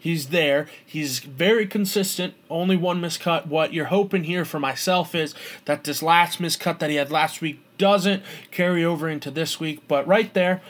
[0.01, 0.67] He's there.
[0.85, 2.35] He's very consistent.
[2.49, 3.47] Only one miscut.
[3.47, 5.35] What you're hoping here for myself is
[5.67, 9.83] that this last miscut that he had last week doesn't carry over into this week.
[9.87, 10.63] But right there,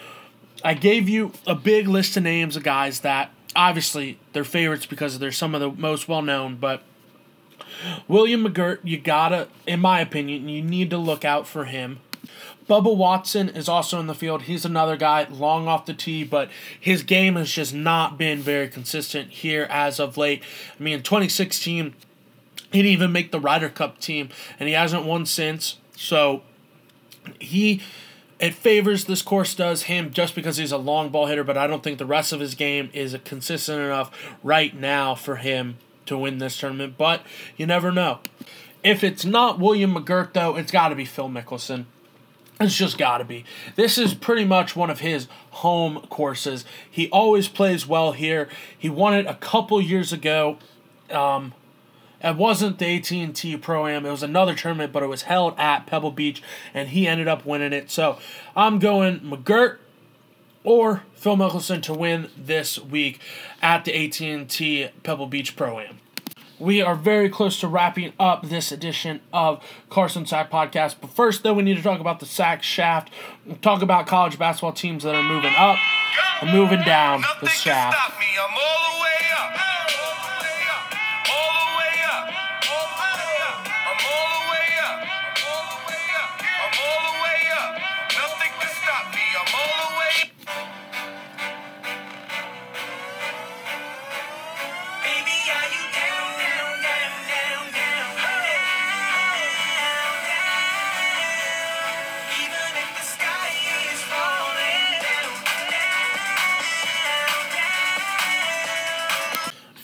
[0.64, 5.18] I gave you a big list of names of guys that obviously they're favorites because
[5.18, 6.82] they're some of the most well known, but
[8.08, 12.00] William McGirt, you gotta, in my opinion, you need to look out for him.
[12.70, 14.42] Bubba Watson is also in the field.
[14.42, 18.68] He's another guy long off the tee, but his game has just not been very
[18.68, 20.44] consistent here as of late.
[20.78, 21.94] I mean, in 2016,
[22.70, 24.28] he didn't even make the Ryder Cup team,
[24.60, 25.78] and he hasn't won since.
[25.96, 26.42] So
[27.40, 27.82] he
[28.38, 31.66] it favors this course does him just because he's a long ball hitter, but I
[31.66, 34.12] don't think the rest of his game is consistent enough
[34.44, 36.94] right now for him to win this tournament.
[36.96, 37.22] But
[37.56, 38.20] you never know.
[38.84, 41.86] If it's not William McGirt, though, it's got to be Phil Mickelson.
[42.60, 43.46] It's just got to be.
[43.74, 46.66] This is pretty much one of his home courses.
[46.88, 48.50] He always plays well here.
[48.76, 50.58] He won it a couple years ago.
[51.10, 51.54] Um,
[52.22, 54.04] it wasn't the AT&T Pro Am.
[54.04, 56.42] It was another tournament, but it was held at Pebble Beach,
[56.74, 57.90] and he ended up winning it.
[57.90, 58.18] So
[58.54, 59.78] I'm going McGirt,
[60.62, 63.20] or Phil Mickelson to win this week
[63.62, 65.98] at the AT&T Pebble Beach Pro-Am.
[66.60, 70.96] We are very close to wrapping up this edition of Carson Sack Podcast.
[71.00, 73.10] But first, though, we need to talk about the Sack Shaft.
[73.62, 75.78] Talk about college basketball teams that are moving up
[76.42, 77.96] and moving down the shaft.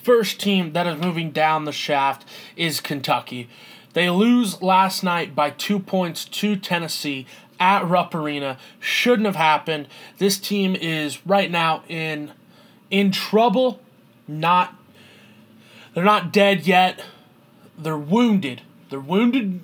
[0.07, 2.25] First team that is moving down the shaft
[2.57, 3.49] is Kentucky.
[3.93, 7.27] They lose last night by two points to Tennessee
[7.59, 8.57] at Rupp Arena.
[8.79, 9.89] Shouldn't have happened.
[10.19, 12.31] This team is right now in
[12.89, 13.81] in trouble.
[14.29, 14.77] Not
[15.93, 17.03] they're not dead yet.
[17.77, 18.63] They're wounded.
[18.91, 19.61] They're wounded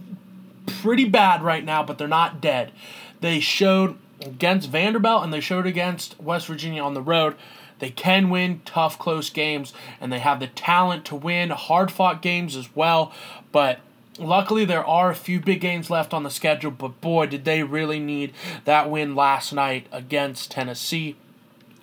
[0.66, 2.72] pretty bad right now, but they're not dead.
[3.20, 7.36] They showed against Vanderbilt and they showed against West Virginia on the road
[7.83, 12.22] they can win tough, close games, and they have the talent to win hard fought
[12.22, 13.12] games as well.
[13.51, 13.80] But
[14.20, 17.64] luckily, there are a few big games left on the schedule, but boy, did they
[17.64, 18.35] really need
[18.66, 21.16] that win last night against Tennessee.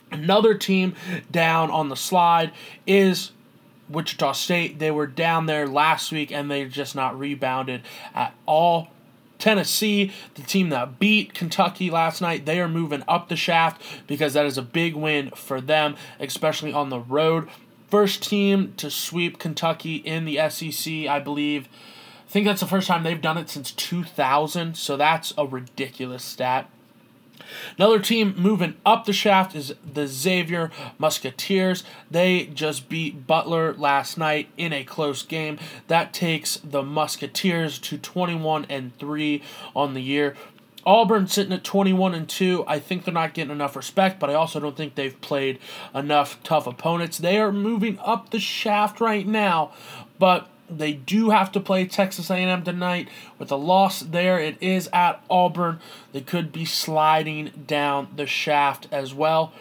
[0.10, 0.96] Another team
[1.30, 2.54] down on the slide
[2.88, 3.32] is
[3.90, 4.80] Wichita State.
[4.80, 7.82] They were down there last week and they just not rebounded
[8.16, 8.88] at all.
[9.40, 14.34] Tennessee, the team that beat Kentucky last night, they are moving up the shaft because
[14.34, 17.48] that is a big win for them, especially on the road.
[17.88, 21.68] First team to sweep Kentucky in the SEC, I believe.
[22.28, 26.24] I think that's the first time they've done it since 2000, so that's a ridiculous
[26.24, 26.70] stat.
[27.78, 31.84] Another team moving up the shaft is the Xavier Musketeers.
[32.10, 35.60] They just beat Butler last night in a close game.
[35.88, 39.42] That takes the Musketeers to 21 and 3
[39.76, 40.36] on the year.
[40.86, 42.64] Auburn sitting at 21 and 2.
[42.66, 45.60] I think they're not getting enough respect, but I also don't think they've played
[45.94, 47.18] enough tough opponents.
[47.18, 49.72] They are moving up the shaft right now,
[50.18, 53.10] but they do have to play Texas A&M tonight.
[53.38, 55.80] With a loss there, it is at Auburn.
[56.12, 59.54] They could be sliding down the shaft as well.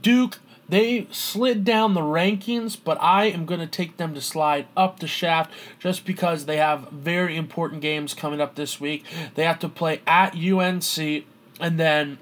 [0.00, 0.38] Duke,
[0.68, 5.00] they slid down the rankings, but I am going to take them to slide up
[5.00, 9.04] the shaft just because they have very important games coming up this week.
[9.34, 11.24] They have to play at UNC
[11.60, 12.18] and then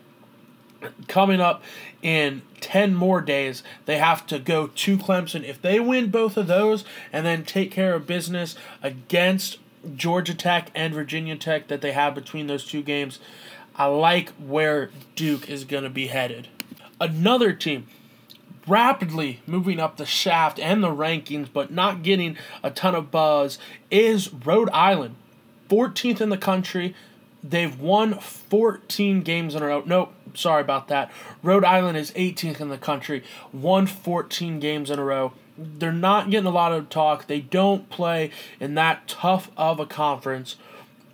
[1.09, 1.63] coming up
[2.03, 5.45] in 10 more days, they have to go to Clemson.
[5.45, 9.59] If they win both of those and then take care of business against
[9.95, 13.19] Georgia Tech and Virginia Tech that they have between those two games,
[13.77, 16.49] I like where Duke is going to be headed.
[17.01, 17.87] Another team
[18.67, 23.59] rapidly moving up the shaft and the rankings, but not getting a ton of buzz,
[23.91, 25.17] is Rhode Island.
[25.71, 26.95] 14th in the country,
[27.43, 29.83] They've won 14 games in a row.
[29.87, 31.11] Nope, sorry about that.
[31.43, 33.23] Rhode Island is 18th in the country,
[33.53, 35.33] won 14 games in a row.
[35.57, 37.27] They're not getting a lot of talk.
[37.27, 40.57] They don't play in that tough of a conference.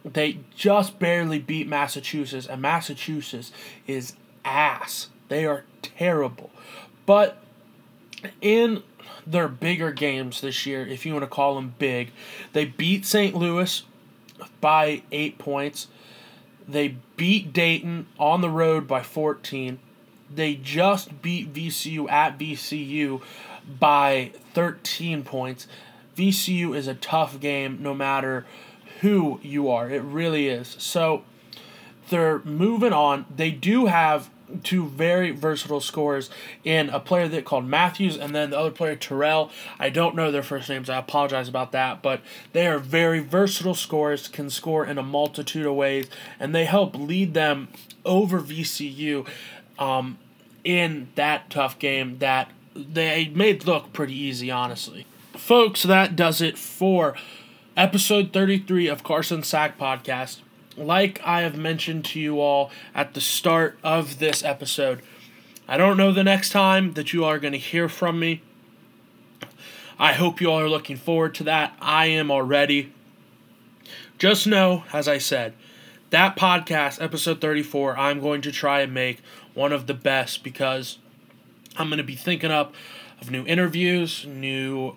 [0.04, 3.50] They just barely beat Massachusetts, and Massachusetts
[3.86, 4.14] is
[4.44, 5.08] ass.
[5.28, 6.50] They are terrible.
[7.06, 7.38] But
[8.40, 8.82] in
[9.26, 12.12] their bigger games this year, if you want to call them big,
[12.52, 13.34] they beat St.
[13.34, 13.82] Louis
[14.60, 15.88] by eight points.
[16.68, 19.78] They beat Dayton on the road by 14.
[20.34, 23.22] They just beat VCU at VCU
[23.78, 25.66] by 13 points.
[26.16, 28.44] VCU is a tough game no matter
[29.00, 29.88] who you are.
[29.90, 30.76] It really is.
[30.78, 31.22] So
[32.08, 33.26] they're moving on.
[33.34, 34.30] They do have
[34.62, 36.30] two very versatile scorers
[36.64, 39.50] in a player that called Matthews and then the other player Terrell.
[39.78, 40.88] I don't know their first names.
[40.88, 42.20] I apologize about that, but
[42.52, 46.96] they are very versatile scorers, can score in a multitude of ways, and they help
[46.96, 47.68] lead them
[48.04, 49.26] over VCU
[49.78, 50.18] um,
[50.64, 55.06] in that tough game that they made look pretty easy, honestly.
[55.32, 57.14] Folks, that does it for
[57.76, 60.40] episode 33 of Carson Sack Podcast
[60.76, 65.02] like I have mentioned to you all at the start of this episode,
[65.68, 68.42] I don't know the next time that you are going to hear from me.
[69.98, 71.74] I hope you all are looking forward to that.
[71.80, 72.92] I am already.
[74.18, 75.54] Just know, as I said,
[76.10, 79.22] that podcast, episode 34, I'm going to try and make
[79.54, 80.98] one of the best because
[81.76, 82.74] I'm going to be thinking up
[83.20, 84.96] of new interviews, new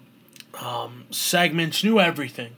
[0.61, 2.55] um, segments, new everything.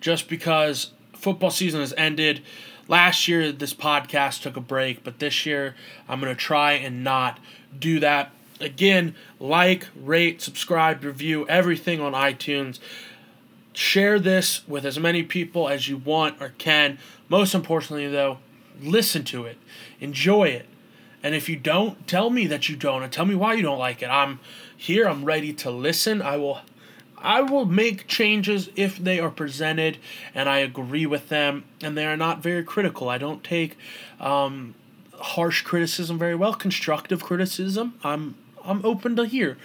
[0.00, 2.42] Just because football season has ended.
[2.88, 5.74] last year this podcast took a break, but this year
[6.08, 7.38] I'm going to try and not
[7.78, 8.30] do that.
[8.60, 12.78] Again, like, rate, subscribe, review everything on iTunes.
[13.74, 16.98] Share this with as many people as you want or can.
[17.28, 18.38] Most importantly, though,
[18.80, 19.58] listen to it,
[20.00, 20.66] enjoy it.
[21.22, 23.78] And if you don't, tell me that you don't and tell me why you don't
[23.78, 24.06] like it.
[24.06, 24.38] I'm
[24.74, 26.22] here, I'm ready to listen.
[26.22, 26.60] I will
[27.26, 29.98] I will make changes if they are presented
[30.32, 33.08] and I agree with them and they are not very critical.
[33.08, 33.76] I don't take
[34.20, 34.76] um,
[35.12, 36.54] harsh criticism very well.
[36.54, 39.58] Constructive criticism, I'm I'm open to hear.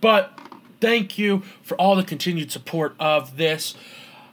[0.00, 0.38] But
[0.80, 3.74] thank you for all the continued support of this.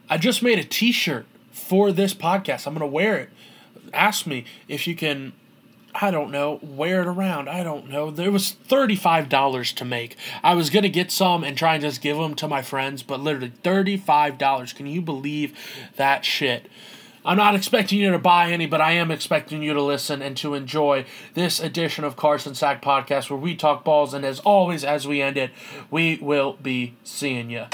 [0.08, 2.68] I just made a T-shirt for this podcast.
[2.68, 3.30] I'm gonna wear it.
[3.94, 5.34] Ask me if you can
[6.00, 7.48] I don't know, wear it around.
[7.48, 8.12] I don't know.
[8.12, 10.18] There was $35 to make.
[10.44, 13.02] I was going to get some and try and just give them to my friends,
[13.02, 14.76] but literally $35.
[14.76, 15.58] Can you believe
[15.96, 16.70] that shit?
[17.24, 20.38] I'm not expecting you to buy any, but I am expecting you to listen and
[20.38, 24.14] to enjoy this edition of Carson Sack Podcast where we talk balls.
[24.14, 25.52] And as always, as we end it,
[25.90, 27.66] we will be seeing you.